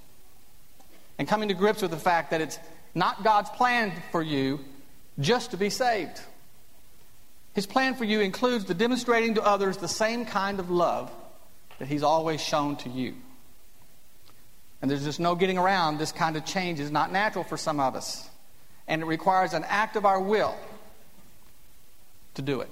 and 1.17 1.27
coming 1.27 1.49
to 1.49 1.55
grips 1.55 1.81
with 1.81 1.91
the 1.91 1.97
fact 1.97 2.31
that 2.31 2.41
it's 2.41 2.59
not 2.95 3.23
God's 3.23 3.49
plan 3.51 3.93
for 4.11 4.21
you 4.21 4.59
just 5.19 5.51
to 5.51 5.57
be 5.57 5.69
saved. 5.69 6.19
His 7.53 7.65
plan 7.65 7.95
for 7.95 8.05
you 8.05 8.21
includes 8.21 8.65
the 8.65 8.73
demonstrating 8.73 9.35
to 9.35 9.43
others 9.43 9.77
the 9.77 9.87
same 9.87 10.25
kind 10.25 10.59
of 10.59 10.69
love 10.69 11.11
that 11.79 11.87
He's 11.87 12.03
always 12.03 12.41
shown 12.41 12.75
to 12.77 12.89
you. 12.89 13.15
And 14.81 14.89
there's 14.89 15.03
just 15.03 15.19
no 15.19 15.35
getting 15.35 15.57
around 15.57 15.97
this 15.97 16.11
kind 16.11 16.35
of 16.35 16.45
change 16.45 16.79
is 16.79 16.91
not 16.91 17.11
natural 17.11 17.43
for 17.43 17.57
some 17.57 17.79
of 17.79 17.95
us. 17.95 18.27
And 18.87 19.01
it 19.01 19.05
requires 19.05 19.53
an 19.53 19.63
act 19.67 19.95
of 19.95 20.05
our 20.05 20.19
will 20.19 20.55
to 22.35 22.41
do 22.41 22.61
it. 22.61 22.69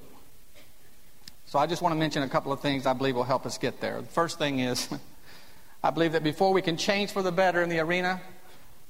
So 1.45 1.59
I 1.59 1.65
just 1.65 1.81
want 1.81 1.93
to 1.93 1.99
mention 1.99 2.23
a 2.23 2.29
couple 2.29 2.51
of 2.51 2.61
things 2.61 2.85
I 2.85 2.93
believe 2.93 3.15
will 3.15 3.23
help 3.23 3.45
us 3.45 3.57
get 3.57 3.81
there. 3.81 4.01
The 4.01 4.07
first 4.07 4.37
thing 4.37 4.59
is 4.59 4.87
I 5.83 5.91
believe 5.91 6.13
that 6.13 6.23
before 6.23 6.51
we 6.51 6.61
can 6.61 6.77
change 6.77 7.11
for 7.11 7.21
the 7.21 7.31
better 7.31 7.61
in 7.61 7.69
the 7.69 7.79
arena 7.79 8.21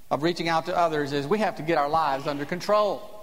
of 0.10 0.24
reaching 0.24 0.50
out 0.50 0.66
to 0.66 0.76
others 0.76 1.14
is 1.14 1.28
we 1.28 1.40
have 1.40 1.58
to 1.58 1.64
get 1.64 1.78
our 1.78 1.90
lives 1.90 2.26
under 2.26 2.46
control. 2.46 3.19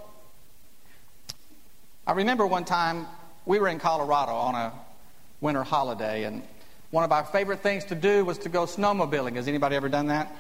I 2.08 2.12
remember 2.12 2.46
one 2.46 2.64
time 2.64 3.08
we 3.46 3.58
were 3.58 3.66
in 3.66 3.80
Colorado 3.80 4.32
on 4.32 4.54
a 4.54 4.72
winter 5.40 5.64
holiday, 5.64 6.22
and 6.22 6.44
one 6.92 7.02
of 7.02 7.10
our 7.10 7.24
favorite 7.24 7.60
things 7.60 7.84
to 7.86 7.96
do 7.96 8.24
was 8.24 8.38
to 8.38 8.48
go 8.48 8.64
snowmobiling. 8.64 9.34
Has 9.34 9.48
anybody 9.48 9.74
ever 9.74 9.88
done 9.88 10.06
that? 10.06 10.32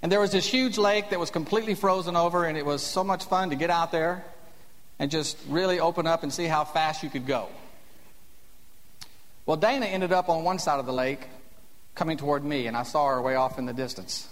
And 0.00 0.10
there 0.10 0.18
was 0.18 0.32
this 0.32 0.46
huge 0.46 0.78
lake 0.78 1.10
that 1.10 1.20
was 1.20 1.30
completely 1.30 1.74
frozen 1.74 2.16
over, 2.16 2.46
and 2.46 2.56
it 2.56 2.64
was 2.64 2.82
so 2.82 3.04
much 3.04 3.26
fun 3.26 3.50
to 3.50 3.56
get 3.56 3.68
out 3.68 3.92
there 3.92 4.24
and 4.98 5.10
just 5.10 5.36
really 5.46 5.78
open 5.78 6.06
up 6.06 6.22
and 6.22 6.32
see 6.32 6.44
how 6.44 6.64
fast 6.64 7.02
you 7.02 7.10
could 7.10 7.26
go. 7.26 7.48
Well, 9.44 9.58
Dana 9.58 9.84
ended 9.84 10.10
up 10.10 10.30
on 10.30 10.42
one 10.42 10.58
side 10.58 10.80
of 10.80 10.86
the 10.86 10.92
lake 10.92 11.20
coming 11.94 12.16
toward 12.16 12.42
me, 12.42 12.66
and 12.66 12.74
I 12.74 12.82
saw 12.82 13.08
her 13.08 13.20
way 13.20 13.34
off 13.34 13.58
in 13.58 13.66
the 13.66 13.74
distance. 13.74 14.26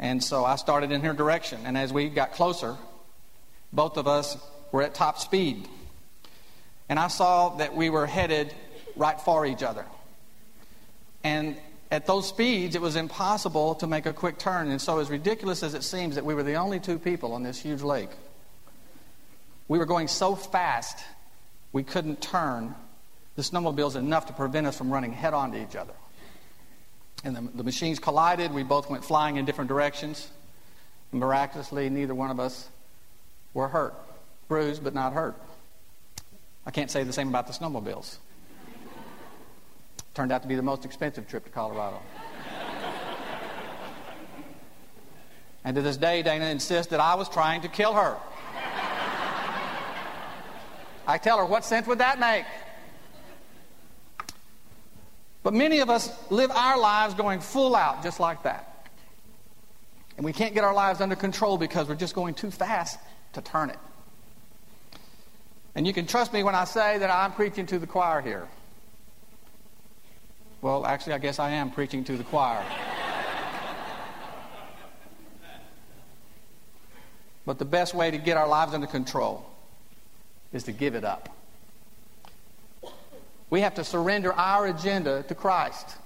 And 0.00 0.22
so 0.22 0.44
I 0.44 0.56
started 0.56 0.90
in 0.90 1.02
her 1.02 1.12
direction, 1.12 1.60
and 1.64 1.78
as 1.78 1.92
we 1.92 2.08
got 2.08 2.32
closer, 2.32 2.76
both 3.72 3.96
of 3.96 4.06
us 4.06 4.36
were 4.72 4.82
at 4.82 4.94
top 4.94 5.18
speed. 5.18 5.68
And 6.88 6.98
I 6.98 7.08
saw 7.08 7.56
that 7.56 7.76
we 7.76 7.90
were 7.90 8.06
headed 8.06 8.54
right 8.96 9.20
for 9.20 9.46
each 9.46 9.62
other. 9.62 9.84
And 11.22 11.56
at 11.90 12.06
those 12.06 12.28
speeds, 12.28 12.74
it 12.74 12.82
was 12.82 12.96
impossible 12.96 13.74
to 13.76 13.86
make 13.86 14.06
a 14.06 14.12
quick 14.12 14.38
turn. 14.38 14.70
And 14.70 14.80
so, 14.80 14.98
as 14.98 15.10
ridiculous 15.10 15.62
as 15.62 15.74
it 15.74 15.82
seems 15.82 16.14
that 16.14 16.24
we 16.24 16.34
were 16.34 16.42
the 16.42 16.54
only 16.54 16.80
two 16.80 16.98
people 16.98 17.32
on 17.32 17.42
this 17.42 17.60
huge 17.60 17.82
lake, 17.82 18.10
we 19.68 19.78
were 19.78 19.86
going 19.86 20.08
so 20.08 20.34
fast 20.34 21.04
we 21.72 21.82
couldn't 21.82 22.20
turn 22.20 22.74
the 23.36 23.42
snowmobiles 23.42 23.96
enough 23.96 24.26
to 24.26 24.32
prevent 24.32 24.66
us 24.66 24.76
from 24.76 24.90
running 24.90 25.12
head 25.12 25.34
on 25.34 25.52
to 25.52 25.62
each 25.62 25.76
other. 25.76 25.92
And 27.24 27.36
the, 27.36 27.40
the 27.56 27.64
machines 27.64 27.98
collided. 27.98 28.52
We 28.52 28.62
both 28.62 28.88
went 28.88 29.04
flying 29.04 29.36
in 29.36 29.44
different 29.44 29.68
directions. 29.68 30.28
Miraculously, 31.12 31.88
neither 31.88 32.14
one 32.14 32.30
of 32.30 32.40
us 32.40 32.68
were 33.58 33.68
hurt. 33.68 33.94
Bruised, 34.46 34.82
but 34.82 34.94
not 34.94 35.12
hurt. 35.12 35.36
I 36.64 36.70
can't 36.70 36.90
say 36.90 37.02
the 37.02 37.12
same 37.12 37.28
about 37.28 37.46
the 37.46 37.52
snowmobiles. 37.52 38.16
Turned 40.14 40.32
out 40.32 40.42
to 40.42 40.48
be 40.48 40.54
the 40.54 40.62
most 40.62 40.84
expensive 40.84 41.28
trip 41.28 41.44
to 41.44 41.50
Colorado. 41.50 42.00
and 45.64 45.74
to 45.76 45.82
this 45.82 45.96
day, 45.96 46.22
Dana 46.22 46.46
insists 46.46 46.90
that 46.90 47.00
I 47.00 47.16
was 47.16 47.28
trying 47.28 47.62
to 47.62 47.68
kill 47.68 47.92
her. 47.94 48.16
I 51.06 51.18
tell 51.18 51.38
her, 51.38 51.44
what 51.44 51.64
sense 51.64 51.86
would 51.86 51.98
that 51.98 52.20
make? 52.20 52.44
But 55.42 55.54
many 55.54 55.80
of 55.80 55.88
us 55.90 56.10
live 56.30 56.50
our 56.50 56.78
lives 56.78 57.14
going 57.14 57.40
full 57.40 57.74
out 57.74 58.02
just 58.02 58.20
like 58.20 58.42
that. 58.44 58.86
And 60.16 60.24
we 60.24 60.32
can't 60.32 60.52
get 60.52 60.64
our 60.64 60.74
lives 60.74 61.00
under 61.00 61.16
control 61.16 61.58
because 61.58 61.88
we're 61.88 61.94
just 61.94 62.14
going 62.14 62.34
too 62.34 62.50
fast 62.50 62.98
to 63.38 63.50
turn 63.50 63.70
it. 63.70 63.78
And 65.74 65.86
you 65.86 65.92
can 65.92 66.06
trust 66.06 66.32
me 66.32 66.42
when 66.42 66.56
I 66.56 66.64
say 66.64 66.98
that 66.98 67.10
I'm 67.10 67.32
preaching 67.32 67.66
to 67.66 67.78
the 67.78 67.86
choir 67.86 68.20
here. 68.20 68.48
Well, 70.60 70.84
actually, 70.84 71.12
I 71.12 71.18
guess 71.18 71.38
I 71.38 71.50
am 71.50 71.70
preaching 71.70 72.02
to 72.04 72.16
the 72.16 72.24
choir. 72.24 72.64
but 77.46 77.60
the 77.60 77.64
best 77.64 77.94
way 77.94 78.10
to 78.10 78.18
get 78.18 78.36
our 78.36 78.48
lives 78.48 78.74
under 78.74 78.88
control 78.88 79.48
is 80.52 80.64
to 80.64 80.72
give 80.72 80.96
it 80.96 81.04
up. 81.04 81.28
We 83.50 83.60
have 83.60 83.76
to 83.76 83.84
surrender 83.84 84.32
our 84.32 84.66
agenda 84.66 85.22
to 85.28 85.34
Christ. 85.34 85.96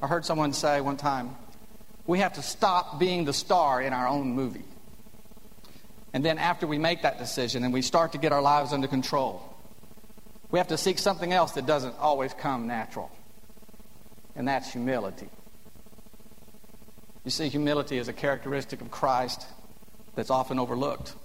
I 0.00 0.06
heard 0.06 0.24
someone 0.24 0.54
say 0.54 0.80
one 0.80 0.96
time, 0.96 1.36
we 2.06 2.20
have 2.20 2.32
to 2.34 2.42
stop 2.42 2.98
being 2.98 3.26
the 3.26 3.32
star 3.32 3.82
in 3.82 3.92
our 3.92 4.08
own 4.08 4.32
movie. 4.32 4.64
And 6.14 6.24
then 6.24 6.38
after 6.38 6.68
we 6.68 6.78
make 6.78 7.02
that 7.02 7.18
decision 7.18 7.64
and 7.64 7.74
we 7.74 7.82
start 7.82 8.12
to 8.12 8.18
get 8.18 8.32
our 8.32 8.40
lives 8.40 8.72
under 8.72 8.86
control, 8.86 9.42
we 10.52 10.60
have 10.60 10.68
to 10.68 10.78
seek 10.78 11.00
something 11.00 11.32
else 11.32 11.52
that 11.52 11.66
doesn't 11.66 11.98
always 11.98 12.32
come 12.32 12.68
natural. 12.68 13.10
And 14.36 14.46
that's 14.46 14.72
humility. 14.72 15.28
You 17.24 17.32
see, 17.32 17.48
humility 17.48 17.98
is 17.98 18.06
a 18.06 18.12
characteristic 18.12 18.80
of 18.80 18.92
Christ 18.92 19.44
that's 20.14 20.30
often 20.30 20.60
overlooked, 20.60 21.16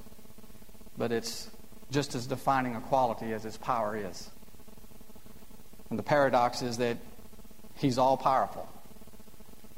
but 0.97 1.11
it's 1.11 1.51
just 1.91 2.15
as 2.15 2.25
defining 2.25 2.75
a 2.75 2.81
quality 2.81 3.31
as 3.31 3.43
his 3.43 3.57
power 3.57 3.95
is. 3.95 4.31
And 5.91 5.99
the 5.99 6.03
paradox 6.03 6.63
is 6.63 6.77
that 6.77 6.97
he's 7.75 7.99
all 7.99 8.17
powerful, 8.17 8.67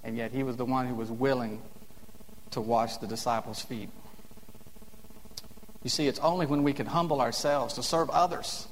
and 0.06 0.16
yet 0.16 0.32
he 0.32 0.44
was 0.44 0.56
the 0.56 0.66
one 0.66 0.88
who 0.88 0.96
was 0.96 1.12
willing 1.12 1.62
to 2.52 2.62
wash 2.62 2.96
the 2.98 3.08
disciples' 3.08 3.62
feet. 3.62 3.90
You 5.84 5.90
see, 5.90 6.08
it's 6.08 6.20
only 6.20 6.46
when 6.46 6.64
we 6.64 6.74
can 6.74 6.86
humble 6.86 7.22
ourselves 7.22 7.74
to 7.76 7.84
serve 7.84 8.10
others 8.10 8.68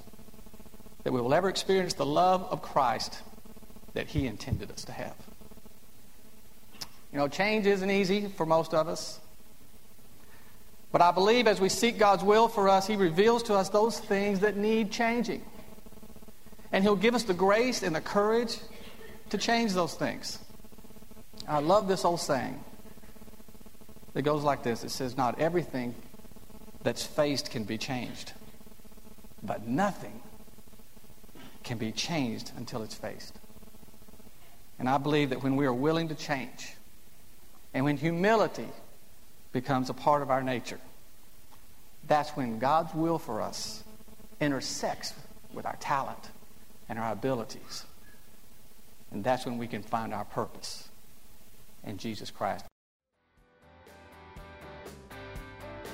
that 1.04 1.13
we 1.13 1.22
will 1.22 1.34
ever 1.34 1.50
experience 1.50 1.93
the 1.93 2.06
love 2.06 2.43
of 2.43 2.62
Christ 2.62 3.22
that 3.93 4.08
he 4.08 4.28
intended 4.28 4.72
us 4.72 4.86
to 4.86 4.91
have. 4.91 5.15
You 7.12 7.17
know, 7.17 7.28
change 7.28 7.65
isn't 7.65 7.89
easy 7.89 8.28
for 8.28 8.45
most 8.45 8.74
of 8.74 8.88
us. 8.88 9.19
But 10.91 11.02
I 11.02 11.12
believe 11.12 11.48
as 11.48 11.60
we 11.60 11.69
seek 11.69 11.98
God's 11.98 12.24
will 12.24 12.48
for 12.48 12.67
us, 12.69 12.88
He 12.88 12.95
reveals 12.95 13.43
to 13.43 13.56
us 13.56 13.69
those 13.69 14.00
things 14.00 14.39
that 14.39 14.58
need 14.58 14.91
changing. 14.91 15.43
And 16.72 16.84
He'll 16.84 16.95
give 16.95 17.15
us 17.15 17.24
the 17.24 17.34
grace 17.34 17.84
and 17.84 17.95
the 17.95 18.02
courage 18.02 18.58
to 19.30 19.38
change 19.38 19.74
those 19.74 19.93
things. 19.93 20.39
I 21.48 21.60
love 21.60 21.88
this 21.88 22.06
old 22.06 22.19
saying 22.19 22.63
that 24.13 24.22
goes 24.24 24.43
like 24.43 24.63
this 24.63 24.84
it 24.84 24.89
says, 24.89 25.15
Not 25.17 25.39
everything 25.39 25.95
that's 26.82 27.06
faced 27.06 27.52
can 27.52 27.63
be 27.63 27.78
changed, 27.78 28.34
but 29.44 29.68
nothing 29.68 30.22
can 31.63 31.78
be 31.78 31.92
changed 31.92 32.52
until 32.58 32.84
it's 32.84 32.96
faced. 32.96 33.38
And 34.78 34.88
I 34.88 34.98
believe 34.98 35.32
that 35.32 35.44
when 35.44 35.56
we 35.56 35.65
are 35.65 35.74
willing 35.74 36.08
to 36.08 36.15
change, 36.15 36.74
and 37.74 37.86
when 37.86 37.98
humility 37.98 38.68
becomes 39.52 39.89
a 39.89 39.94
part 39.94 40.22
of 40.22 40.30
our 40.30 40.44
nature. 40.44 40.80
That's 42.08 42.32
when 42.32 42.60
God's 42.60 42.94
will 42.94 43.20
for 43.20 43.42
us 43.42 43.84
intersects 44.39 45.13
with 45.54 45.65
our 45.65 45.76
talent 45.78 46.30
and 46.88 47.00
our 47.00 47.12
abilities. 47.12 47.86
And 49.12 49.24
that's 49.24 49.46
when 49.46 49.58
we 49.58 49.68
can 49.68 49.82
find 49.82 50.13
our 50.13 50.26
purpose 50.26 50.88
in 51.84 51.98
Jesus 51.98 52.30
Christ. 52.32 52.65